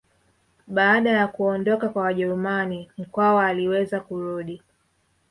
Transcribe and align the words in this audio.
Baada 0.67 1.09
ya 1.11 1.27
kuondoka 1.27 1.89
kwa 1.89 2.01
Wajerumani 2.03 2.89
Mkwawa 2.97 3.45
aliweza 3.45 3.99
kurudi 3.99 4.61